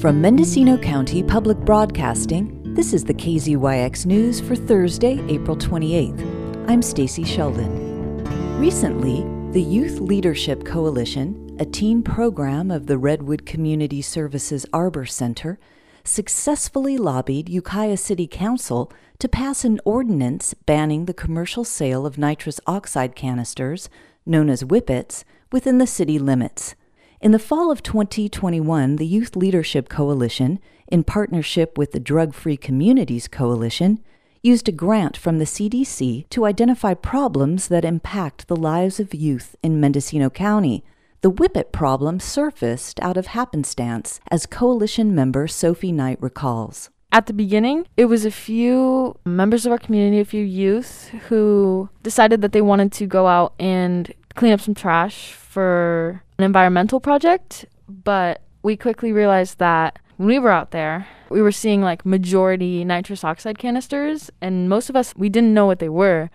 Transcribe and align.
From 0.00 0.20
Mendocino 0.20 0.76
County 0.76 1.22
Public 1.22 1.56
Broadcasting, 1.58 2.74
this 2.74 2.92
is 2.92 3.04
the 3.04 3.14
KZYX 3.14 4.04
News 4.04 4.38
for 4.38 4.54
Thursday, 4.54 5.18
April 5.28 5.56
28th. 5.56 6.68
I'm 6.68 6.82
Stacy 6.82 7.24
Sheldon. 7.24 8.22
Recently, 8.58 9.24
the 9.52 9.62
Youth 9.62 9.98
Leadership 9.98 10.66
Coalition, 10.66 11.56
a 11.58 11.64
teen 11.64 12.02
program 12.02 12.70
of 12.70 12.86
the 12.86 12.98
Redwood 12.98 13.46
Community 13.46 14.02
Services 14.02 14.66
Arbor 14.74 15.06
Center, 15.06 15.58
successfully 16.04 16.98
lobbied 16.98 17.48
Ukiah 17.48 17.96
City 17.96 18.26
Council 18.26 18.92
to 19.20 19.28
pass 19.28 19.64
an 19.64 19.80
ordinance 19.86 20.52
banning 20.52 21.06
the 21.06 21.14
commercial 21.14 21.64
sale 21.64 22.04
of 22.04 22.18
nitrous 22.18 22.60
oxide 22.66 23.16
canisters, 23.16 23.88
known 24.26 24.50
as 24.50 24.64
whippets, 24.64 25.24
within 25.52 25.78
the 25.78 25.86
city 25.86 26.18
limits. 26.18 26.74
In 27.20 27.32
the 27.32 27.38
fall 27.38 27.70
of 27.70 27.82
2021, 27.82 28.96
the 28.96 29.06
Youth 29.06 29.36
Leadership 29.36 29.88
Coalition, 29.88 30.58
in 30.88 31.04
partnership 31.04 31.76
with 31.76 31.92
the 31.92 32.00
Drug 32.00 32.32
Free 32.32 32.56
Communities 32.56 33.28
Coalition, 33.28 34.00
used 34.42 34.68
a 34.68 34.72
grant 34.72 35.16
from 35.16 35.38
the 35.38 35.44
CDC 35.44 36.28
to 36.30 36.46
identify 36.46 36.94
problems 36.94 37.68
that 37.68 37.84
impact 37.84 38.48
the 38.48 38.56
lives 38.56 38.98
of 38.98 39.12
youth 39.12 39.54
in 39.62 39.80
Mendocino 39.80 40.30
County. 40.30 40.82
The 41.20 41.30
Whippet 41.30 41.72
problem 41.72 42.20
surfaced 42.20 42.98
out 43.00 43.18
of 43.18 43.26
happenstance, 43.26 44.20
as 44.30 44.46
coalition 44.46 45.14
member 45.14 45.46
Sophie 45.46 45.92
Knight 45.92 46.16
recalls. 46.22 46.88
At 47.12 47.26
the 47.26 47.32
beginning, 47.32 47.86
it 47.96 48.06
was 48.06 48.24
a 48.24 48.30
few 48.30 49.16
members 49.26 49.66
of 49.66 49.72
our 49.72 49.78
community, 49.78 50.20
a 50.20 50.24
few 50.24 50.44
youth, 50.44 51.08
who 51.28 51.90
decided 52.02 52.40
that 52.40 52.52
they 52.52 52.62
wanted 52.62 52.92
to 52.92 53.06
go 53.06 53.26
out 53.26 53.52
and 53.58 54.14
clean 54.34 54.52
up 54.52 54.60
some 54.60 54.74
trash 54.74 55.32
for 55.32 56.22
an 56.38 56.44
environmental 56.44 57.00
project, 57.00 57.64
but 57.88 58.42
we 58.62 58.76
quickly 58.76 59.12
realized 59.12 59.58
that 59.58 59.98
when 60.16 60.28
we 60.28 60.38
were 60.38 60.50
out 60.50 60.70
there, 60.70 61.06
we 61.30 61.42
were 61.42 61.52
seeing 61.52 61.82
like 61.82 62.04
majority 62.04 62.84
nitrous 62.84 63.24
oxide 63.24 63.58
canisters, 63.58 64.30
and 64.40 64.68
most 64.68 64.90
of 64.90 64.96
us, 64.96 65.14
we 65.16 65.28
didn't 65.28 65.54
know 65.54 65.66
what 65.66 65.78
they 65.78 65.88
were, 65.88 66.30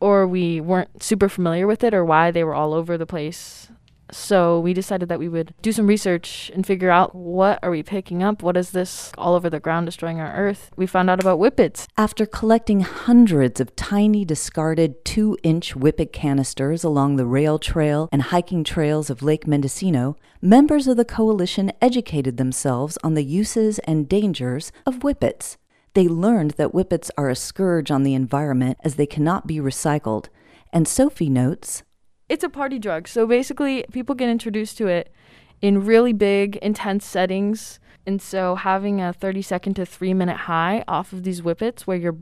or 0.00 0.26
we 0.26 0.60
weren't 0.60 1.02
super 1.02 1.28
familiar 1.28 1.66
with 1.66 1.84
it, 1.84 1.94
or 1.94 2.04
why 2.04 2.30
they 2.30 2.44
were 2.44 2.54
all 2.54 2.74
over 2.74 2.98
the 2.98 3.06
place 3.06 3.70
so 4.12 4.60
we 4.60 4.72
decided 4.72 5.08
that 5.08 5.18
we 5.18 5.28
would 5.28 5.54
do 5.62 5.72
some 5.72 5.86
research 5.86 6.50
and 6.54 6.66
figure 6.66 6.90
out 6.90 7.14
what 7.14 7.58
are 7.62 7.70
we 7.70 7.82
picking 7.82 8.22
up? 8.22 8.42
What 8.42 8.56
is 8.56 8.70
this 8.70 9.12
all 9.18 9.34
over 9.34 9.50
the 9.50 9.60
ground 9.60 9.86
destroying 9.86 10.20
our 10.20 10.34
earth? 10.34 10.70
We 10.76 10.86
found 10.86 11.10
out 11.10 11.20
about 11.20 11.38
whippets. 11.38 11.86
After 11.96 12.26
collecting 12.26 12.80
hundreds 12.80 13.60
of 13.60 13.74
tiny 13.76 14.24
discarded 14.24 15.04
two 15.04 15.36
inch 15.42 15.74
whippet 15.74 16.12
canisters 16.12 16.84
along 16.84 17.16
the 17.16 17.26
rail 17.26 17.58
trail 17.58 18.08
and 18.12 18.22
hiking 18.22 18.64
trails 18.64 19.10
of 19.10 19.22
Lake 19.22 19.46
Mendocino, 19.46 20.16
members 20.40 20.86
of 20.86 20.96
the 20.96 21.04
coalition 21.04 21.72
educated 21.80 22.36
themselves 22.36 22.98
on 23.02 23.14
the 23.14 23.24
uses 23.24 23.78
and 23.80 24.08
dangers 24.08 24.72
of 24.86 25.02
whippets. 25.02 25.56
They 25.94 26.06
learned 26.06 26.52
that 26.52 26.72
whippets 26.72 27.10
are 27.18 27.28
a 27.28 27.36
scourge 27.36 27.90
on 27.90 28.04
the 28.04 28.14
environment 28.14 28.78
as 28.84 28.94
they 28.94 29.06
cannot 29.06 29.46
be 29.46 29.56
recycled. 29.56 30.26
And 30.72 30.86
Sophie 30.86 31.28
notes 31.28 31.82
it's 32.30 32.44
a 32.44 32.48
party 32.48 32.78
drug. 32.78 33.08
So 33.08 33.26
basically, 33.26 33.84
people 33.92 34.14
get 34.14 34.30
introduced 34.30 34.78
to 34.78 34.86
it 34.86 35.12
in 35.60 35.84
really 35.84 36.12
big, 36.12 36.56
intense 36.58 37.04
settings. 37.04 37.80
And 38.06 38.22
so 38.22 38.54
having 38.54 39.00
a 39.00 39.12
30 39.12 39.42
second 39.42 39.74
to 39.74 39.84
3 39.84 40.14
minute 40.14 40.36
high 40.36 40.84
off 40.88 41.12
of 41.12 41.24
these 41.24 41.40
whippets 41.40 41.86
where 41.86 41.98
your 41.98 42.16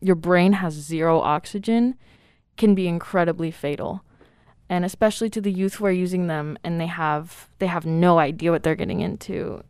your 0.00 0.14
brain 0.14 0.54
has 0.54 0.72
zero 0.72 1.20
oxygen 1.20 1.94
can 2.56 2.74
be 2.74 2.88
incredibly 2.88 3.50
fatal. 3.50 4.02
And 4.70 4.84
especially 4.84 5.28
to 5.30 5.40
the 5.40 5.52
youth 5.52 5.74
who 5.74 5.84
are 5.86 5.90
using 5.90 6.28
them 6.28 6.56
and 6.62 6.80
they 6.80 6.86
have 6.86 7.50
they 7.58 7.66
have 7.66 7.84
no 7.84 8.18
idea 8.18 8.52
what 8.52 8.62
they're 8.62 8.76
getting 8.76 9.00
into. 9.00 9.62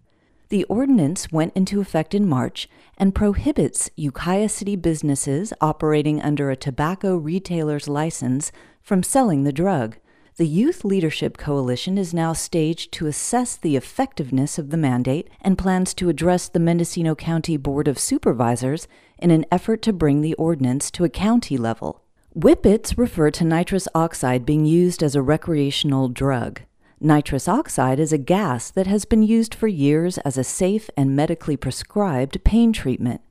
The 0.51 0.65
ordinance 0.65 1.31
went 1.31 1.55
into 1.55 1.81
effect 1.81 2.13
in 2.13 2.29
March 2.29 2.69
and 2.99 3.15
prohibits 3.15 3.89
Ukiah 3.95 4.49
City 4.49 4.75
businesses 4.75 5.53
operating 5.61 6.21
under 6.21 6.51
a 6.51 6.57
tobacco 6.57 7.17
retailer's 7.17 7.87
license 7.87 8.51
from 8.83 9.05
selling 9.05 9.45
the 9.45 9.53
drug. 9.53 9.97
The 10.39 10.49
Youth 10.49 10.85
Leadership 10.85 11.37
Coalition 11.37 11.97
is 11.97 12.13
now 12.13 12.33
staged 12.33 12.91
to 12.93 13.07
assess 13.07 13.57
the 13.57 13.77
effectiveness 13.77 14.59
of 14.59 14.71
the 14.71 14.77
mandate 14.77 15.31
and 15.41 15.57
plans 15.57 15.95
to 15.95 16.09
address 16.09 16.49
the 16.49 16.59
Mendocino 16.59 17.15
County 17.15 17.57
Board 17.57 17.87
of 17.87 17.97
Supervisors 17.97 18.89
in 19.19 19.31
an 19.31 19.47
effort 19.53 19.83
to 19.83 19.93
bring 19.93 20.21
the 20.21 20.35
ordinance 20.35 20.91
to 20.93 21.05
a 21.05 21.09
county 21.09 21.57
level. 21.59 22.03
Whippets 22.35 22.99
refer 22.99 23.31
to 23.31 23.45
nitrous 23.45 23.87
oxide 23.95 24.45
being 24.45 24.67
used 24.67 25.01
as 25.05 25.15
a 25.15 25.23
recreational 25.23 26.09
drug. 26.09 26.63
Nitrous 27.03 27.49
oxide 27.49 27.99
is 27.99 28.13
a 28.13 28.19
gas 28.19 28.71
that 28.71 28.87
has 28.87 29.07
been 29.07 29.23
used 29.23 29.55
for 29.55 29.69
years 29.69 30.19
as 30.19 30.37
a 30.37 30.45
safe 30.45 30.91
and 30.99 31.17
medically 31.17 31.57
prescribed 31.57 32.45
pain 32.45 32.75
treatment. 32.75 33.23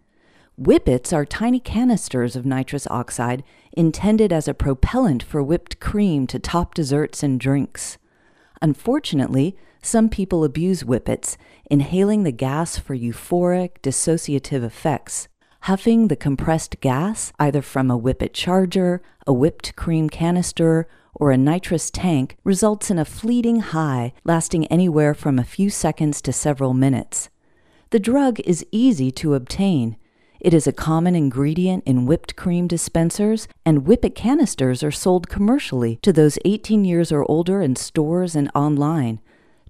Whippets 0.57 1.13
are 1.13 1.23
tiny 1.23 1.59
canisters 1.59 2.35
of 2.35 2.47
nitrous 2.47 2.87
oxide 2.87 3.43
intended 3.71 4.33
as 4.33 4.47
a 4.47 4.55
propellant 4.55 5.21
for 5.21 5.43
whipped 5.43 5.79
cream 5.79 6.25
to 6.25 6.39
top 6.39 6.73
desserts 6.73 7.21
and 7.21 7.39
drinks. 7.39 7.99
Unfortunately, 8.59 9.55
some 9.83 10.09
people 10.09 10.43
abuse 10.43 10.81
whippets, 10.81 11.37
inhaling 11.69 12.23
the 12.23 12.31
gas 12.31 12.79
for 12.79 12.95
euphoric, 12.95 13.79
dissociative 13.83 14.63
effects. 14.63 15.27
Huffing 15.63 16.07
the 16.07 16.15
compressed 16.15 16.79
gas, 16.79 17.31
either 17.37 17.61
from 17.61 17.91
a 17.91 17.97
whippet 17.97 18.33
charger, 18.33 19.03
a 19.27 19.31
whipped 19.31 19.75
cream 19.75 20.09
canister, 20.09 20.87
or 21.19 21.31
a 21.31 21.37
nitrous 21.37 21.91
tank 21.91 22.37
results 22.43 22.89
in 22.89 22.97
a 22.97 23.05
fleeting 23.05 23.59
high 23.59 24.13
lasting 24.23 24.65
anywhere 24.67 25.13
from 25.13 25.37
a 25.37 25.43
few 25.43 25.69
seconds 25.69 26.21
to 26.21 26.33
several 26.33 26.73
minutes. 26.73 27.29
The 27.91 27.99
drug 27.99 28.39
is 28.41 28.65
easy 28.71 29.11
to 29.11 29.35
obtain. 29.35 29.97
It 30.39 30.53
is 30.53 30.67
a 30.67 30.71
common 30.71 31.15
ingredient 31.15 31.83
in 31.85 32.05
whipped 32.05 32.37
cream 32.37 32.67
dispensers, 32.67 33.47
and 33.65 33.85
whippet 33.85 34.15
canisters 34.15 34.81
are 34.83 34.91
sold 34.91 35.27
commercially 35.27 35.97
to 36.01 36.13
those 36.13 36.39
18 36.45 36.85
years 36.85 37.11
or 37.11 37.29
older 37.29 37.61
in 37.61 37.75
stores 37.75 38.35
and 38.35 38.49
online. 38.55 39.19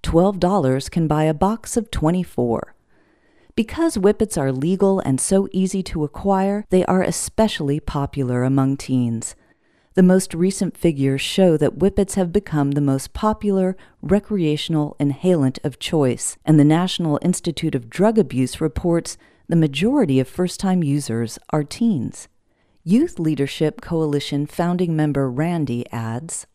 $12 0.04 0.92
can 0.92 1.08
buy 1.08 1.24
a 1.24 1.34
box 1.34 1.76
of 1.76 1.90
24. 1.90 2.76
Because 3.56 3.98
whippets 3.98 4.38
are 4.38 4.52
legal 4.52 5.00
and 5.00 5.20
so 5.20 5.50
easy 5.52 5.82
to 5.84 6.04
acquire, 6.04 6.66
they 6.70 6.86
are 6.86 7.02
especially 7.02 7.80
popular 7.80 8.44
among 8.44 8.78
teens. 8.78 9.36
The 10.00 10.04
most 10.04 10.34
recent 10.34 10.78
figures 10.78 11.20
show 11.20 11.58
that 11.58 11.78
whippets 11.78 12.16
have 12.16 12.32
become 12.32 12.72
the 12.72 12.80
most 12.80 13.12
popular 13.12 13.76
recreational 14.02 14.96
inhalant 14.98 15.60
of 15.66 15.78
choice, 15.78 16.38
and 16.46 16.58
the 16.58 16.64
National 16.64 17.20
Institute 17.22 17.76
of 17.76 17.90
Drug 17.90 18.18
Abuse 18.18 18.62
reports 18.62 19.18
the 19.50 19.58
majority 19.58 20.22
of 20.22 20.30
first 20.30 20.58
time 20.58 20.86
users 20.86 21.38
are 21.50 21.66
teens. 21.66 22.30
Youth 22.86 23.20
Leadership 23.20 23.82
Coalition 23.82 24.46
founding 24.46 24.96
member 24.96 25.30
Randy 25.30 25.86
adds 25.92 26.48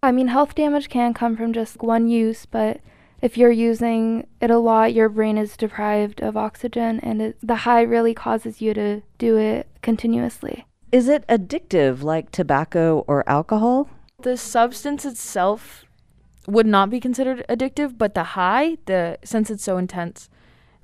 I 0.00 0.12
mean, 0.12 0.28
health 0.28 0.54
damage 0.54 0.88
can 0.88 1.12
come 1.12 1.36
from 1.36 1.52
just 1.52 1.82
one 1.82 2.08
use, 2.08 2.46
but 2.46 2.78
if 3.20 3.36
you're 3.36 3.50
using 3.50 4.28
it 4.40 4.52
a 4.52 4.58
lot, 4.58 4.94
your 4.94 5.08
brain 5.08 5.38
is 5.38 5.56
deprived 5.56 6.22
of 6.22 6.36
oxygen, 6.36 7.00
and 7.00 7.20
it, 7.20 7.36
the 7.42 7.66
high 7.66 7.82
really 7.82 8.14
causes 8.14 8.62
you 8.62 8.72
to 8.74 9.02
do 9.18 9.36
it 9.38 9.66
continuously. 9.82 10.66
Is 10.92 11.08
it 11.08 11.26
addictive 11.26 12.02
like 12.02 12.30
tobacco 12.30 13.02
or 13.08 13.26
alcohol? 13.26 13.88
The 14.20 14.36
substance 14.36 15.06
itself 15.06 15.86
would 16.46 16.66
not 16.66 16.90
be 16.90 17.00
considered 17.00 17.46
addictive, 17.48 17.96
but 17.96 18.12
the 18.12 18.24
high, 18.36 18.76
the 18.84 19.18
since 19.24 19.50
it's 19.50 19.64
so 19.64 19.78
intense, 19.78 20.28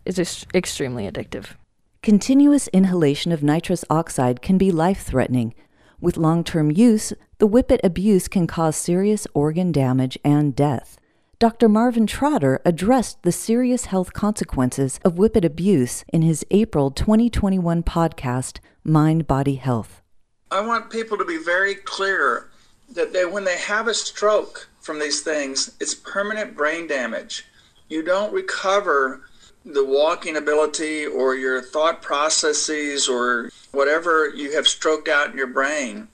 is 0.07 0.19
ex- 0.19 0.47
extremely 0.55 1.07
addictive. 1.07 1.57
Continuous 2.03 2.69
inhalation 2.69 3.33
of 3.33 3.43
nitrous 3.43 3.85
oxide 3.91 4.41
can 4.41 4.57
be 4.57 4.71
life 4.73 5.03
threatening. 5.03 5.55
With 6.01 6.17
long 6.17 6.43
term 6.43 6.71
use, 6.71 7.13
the 7.37 7.47
whippet 7.47 7.81
abuse 7.85 8.29
can 8.29 8.47
cause 8.47 8.77
serious 8.77 9.27
organ 9.35 9.73
damage 9.73 10.19
and 10.25 10.57
death. 10.57 10.97
Dr. 11.39 11.69
Marvin 11.69 12.06
Trotter 12.06 12.61
addressed 12.65 13.23
the 13.23 13.31
serious 13.31 13.85
health 13.85 14.12
consequences 14.12 14.99
of 15.05 15.19
whippet 15.19 15.44
abuse 15.44 16.05
in 16.12 16.23
his 16.23 16.44
April 16.50 16.91
2021 16.91 17.82
podcast, 17.82 18.59
Mind 18.82 19.27
Body 19.29 19.55
Health. 19.56 20.03
I 20.50 20.61
want 20.61 20.91
people 20.91 21.19
to 21.19 21.25
be 21.27 21.37
very 21.37 21.75
clear 21.75 22.49
that 22.91 23.12
they, 23.12 23.27
when 23.27 23.45
they 23.45 23.59
have 23.59 23.87
a 23.87 23.95
stroke 23.95 24.69
from 24.81 24.99
these 24.99 25.21
things, 25.21 25.77
it's 25.79 25.95
permanent 25.95 26.56
brain 26.56 26.87
damage. 26.87 27.45
You 27.89 28.03
don't 28.03 28.33
recover 28.33 29.29
the 29.65 29.85
walking 29.85 30.37
ability 30.37 31.05
or 31.05 31.35
your 31.35 31.61
thought 31.61 32.00
processes 32.00 33.09
or 33.09 33.50
whatever 33.73 34.31
you 34.31 34.53
have 34.53 34.67
stroked 34.67 35.09
out 35.09 35.31
in 35.31 35.37
your 35.37 35.49
brain. 35.49 36.09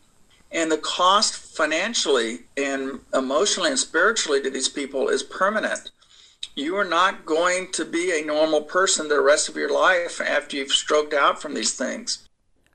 And 0.50 0.70
the 0.70 0.78
cost 0.78 1.36
financially 1.36 2.40
and 2.56 3.00
emotionally 3.12 3.70
and 3.70 3.78
spiritually 3.78 4.40
to 4.42 4.50
these 4.50 4.68
people 4.68 5.08
is 5.08 5.22
permanent. 5.22 5.92
You 6.56 6.76
are 6.76 6.84
not 6.84 7.24
going 7.24 7.70
to 7.72 7.84
be 7.84 8.10
a 8.12 8.24
normal 8.24 8.62
person 8.62 9.08
the 9.08 9.20
rest 9.20 9.48
of 9.48 9.56
your 9.56 9.72
life 9.72 10.20
after 10.20 10.56
you've 10.56 10.72
stroked 10.72 11.14
out 11.14 11.40
from 11.40 11.54
these 11.54 11.74
things. 11.74 12.28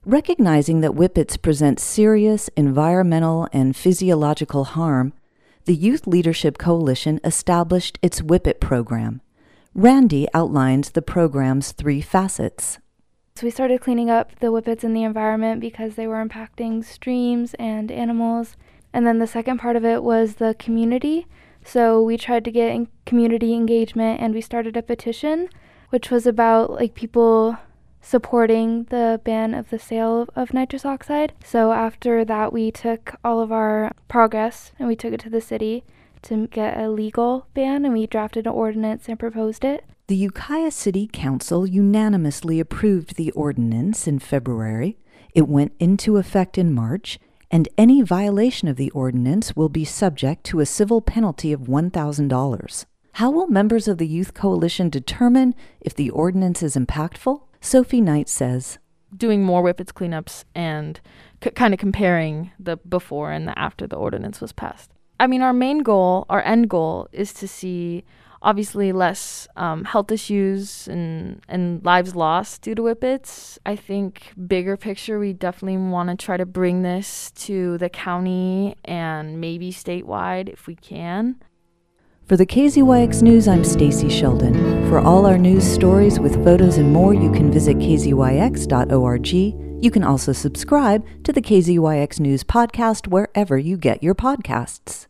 Recognizing 0.06 0.80
that 0.80 0.94
whippets 0.96 1.36
present 1.36 1.78
serious 1.78 2.50
environmental 2.56 3.50
and 3.52 3.76
physiological 3.76 4.64
harm, 4.64 5.12
the 5.66 5.76
Youth 5.76 6.08
Leadership 6.08 6.58
Coalition 6.58 7.20
established 7.26 8.00
its 8.02 8.22
Whippet 8.22 8.62
program. 8.62 9.20
Randy 9.76 10.26
outlines 10.34 10.92
the 10.92 11.02
program's 11.02 11.74
three 11.74 12.00
facets. 12.00 12.80
So 13.36 13.46
we 13.46 13.52
started 13.52 13.82
cleaning 13.82 14.10
up 14.10 14.40
the 14.40 14.48
whippets 14.48 14.86
in 14.86 14.94
the 14.94 15.04
environment 15.04 15.60
because 15.60 15.96
they 15.96 16.08
were 16.08 16.26
impacting 16.26 16.84
streams 16.84 17.54
and 17.56 17.92
animals. 17.92 18.56
And 18.94 19.06
then 19.06 19.20
the 19.20 19.28
second 19.28 19.58
part 19.58 19.76
of 19.76 19.84
it 19.84 20.02
was 20.02 20.36
the 20.36 20.56
community. 20.58 21.28
So 21.66 22.02
we 22.02 22.16
tried 22.16 22.46
to 22.46 22.52
get 22.52 22.88
community 23.06 23.54
engagement 23.54 24.22
and 24.22 24.34
we 24.34 24.40
started 24.40 24.78
a 24.78 24.82
petition, 24.82 25.50
which 25.90 26.10
was 26.10 26.26
about 26.26 26.72
like 26.72 26.96
people 26.96 27.58
supporting 28.02 28.86
the 28.86 29.22
ban 29.24 29.54
of 29.54 29.70
the 29.70 29.80
sale 29.80 30.28
of 30.36 30.54
nitrous 30.54 30.86
oxide. 30.86 31.34
So 31.44 31.72
after 31.72 32.24
that, 32.26 32.54
we 32.54 32.72
took 32.72 33.16
all 33.24 33.42
of 33.42 33.52
our 33.52 33.92
progress 34.08 34.72
and 34.80 34.88
we 34.88 34.96
took 34.96 35.14
it 35.14 35.20
to 35.22 35.30
the 35.30 35.42
city 35.42 35.84
to 36.24 36.48
get 36.48 36.78
a 36.78 36.90
legal 36.90 37.48
ban 37.54 37.86
and 37.86 37.94
we 37.94 38.08
drafted 38.08 38.46
an 38.46 38.54
ordinance 38.54 39.08
and 39.08 39.20
proposed 39.20 39.64
it. 39.64 39.86
The 40.08 40.16
Ukiah 40.16 40.72
City 40.72 41.08
Council 41.12 41.68
unanimously 41.68 42.60
approved 42.60 43.16
the 43.16 43.32
ordinance 43.32 44.08
in 44.08 44.20
February. 44.20 44.98
It 45.36 45.48
went 45.48 45.74
into 45.80 46.18
effect 46.18 46.58
in 46.58 46.74
March, 46.74 47.20
and 47.52 47.70
any 47.78 48.02
violation 48.02 48.68
of 48.68 48.76
the 48.76 48.90
ordinance 48.92 49.56
will 49.56 49.70
be 49.70 49.86
subject 49.86 50.44
to 50.46 50.60
a 50.60 50.66
civil 50.66 51.00
penalty 51.00 51.54
of 51.54 51.62
$1,000. 51.62 52.86
How 53.14 53.30
will 53.30 53.48
members 53.48 53.88
of 53.88 54.00
the 54.00 54.08
Youth 54.08 54.34
Coalition 54.34 54.90
determine 54.90 55.54
if 55.80 55.94
the 55.94 56.10
ordinance 56.10 56.64
is 56.64 56.76
impactful? 56.76 57.42
Sophie 57.62 58.02
Knight 58.02 58.30
says 58.30 58.80
Doing 59.16 59.44
more 59.44 59.62
whippets 59.64 59.92
cleanups 59.92 60.44
and 60.54 61.00
c- 61.44 61.50
kind 61.52 61.74
of 61.74 61.80
comparing 61.80 62.52
the 62.60 62.78
before 62.78 63.32
and 63.32 63.48
the 63.48 63.58
after 63.58 63.88
the 63.88 63.96
ordinance 63.96 64.40
was 64.40 64.52
passed. 64.52 64.92
I 65.20 65.28
mean, 65.28 65.42
our 65.42 65.54
main 65.54 65.80
goal, 65.80 66.26
our 66.30 66.42
end 66.44 66.70
goal, 66.70 67.08
is 67.12 67.34
to 67.34 67.48
see 67.48 68.06
obviously 68.42 68.92
less 68.92 69.48
um, 69.56 69.84
health 69.84 70.12
issues 70.12 70.88
and, 70.88 71.42
and 71.50 71.84
lives 71.84 72.16
lost 72.16 72.62
due 72.62 72.76
to 72.76 72.84
whippets. 72.84 73.60
I 73.66 73.76
think 73.76 74.32
bigger 74.48 74.78
picture, 74.78 75.20
we 75.20 75.34
definitely 75.34 75.78
want 75.78 76.10
to 76.10 76.16
try 76.16 76.38
to 76.38 76.46
bring 76.46 76.84
this 76.84 77.32
to 77.32 77.78
the 77.80 77.90
county 77.90 78.76
and 78.86 79.42
maybe 79.42 79.72
statewide 79.72 80.50
if 80.50 80.68
we 80.68 80.76
can. 80.76 81.42
For 82.30 82.38
the 82.38 82.46
KZYX 82.46 83.24
News, 83.24 83.48
I'm 83.48 83.64
Stacy 83.64 84.08
Sheldon. 84.08 84.54
For 84.88 85.00
all 85.00 85.26
our 85.26 85.40
news 85.40 85.64
stories 85.64 86.20
with 86.20 86.44
photos 86.44 86.78
and 86.78 86.94
more, 86.94 87.12
you 87.12 87.32
can 87.32 87.52
visit 87.52 87.78
kzyx.org. 87.78 89.28
You 89.84 89.90
can 89.90 90.04
also 90.04 90.32
subscribe 90.32 91.08
to 91.24 91.34
the 91.34 91.42
KZYX 91.42 92.20
News 92.20 92.44
podcast 92.44 93.08
wherever 93.08 93.58
you 93.58 93.78
get 93.78 94.04
your 94.04 94.14
podcasts. 94.14 95.08